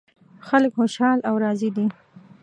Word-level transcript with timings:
خلک 0.47 0.71
خوشحال 0.77 1.17
او 1.29 1.35
راضي 1.43 1.69
دي 1.75 1.85